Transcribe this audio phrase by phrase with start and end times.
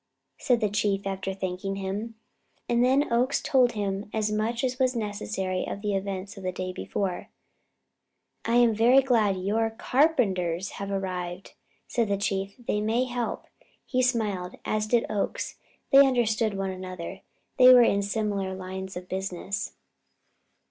[0.39, 2.15] said the Chief, after thanking him.
[2.67, 6.51] And then Oakes told him as much as was necessary of the events of the
[6.51, 7.29] day before.
[8.43, 11.53] "I am very glad your carpenters have arrived,"
[11.87, 13.45] said the Chief; "they may help."
[13.85, 15.59] He smiled, as did Oakes.
[15.91, 17.21] They understood one another
[17.59, 19.73] they were in similar lines of business.